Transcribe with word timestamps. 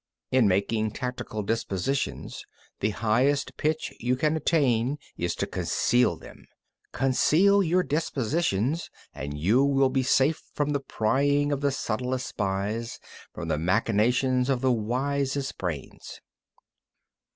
25. 0.31 0.43
In 0.43 0.49
making 0.49 0.89
tactical 0.93 1.43
dispositions, 1.43 2.43
the 2.79 2.89
highest 2.89 3.55
pitch 3.55 3.93
you 3.99 4.15
can 4.15 4.35
attain 4.35 4.97
is 5.15 5.35
to 5.35 5.45
conceal 5.45 6.17
them; 6.17 6.47
conceal 6.91 7.61
your 7.61 7.83
dispositions, 7.83 8.89
and 9.13 9.37
you 9.37 9.63
will 9.63 9.91
be 9.91 10.01
safe 10.01 10.41
from 10.55 10.71
the 10.71 10.79
prying 10.79 11.51
of 11.51 11.61
the 11.61 11.69
subtlest 11.71 12.25
spies, 12.29 12.99
from 13.31 13.47
the 13.47 13.59
machinations 13.59 14.49
of 14.49 14.61
the 14.61 14.71
wisest 14.71 15.59
brains. 15.59 16.19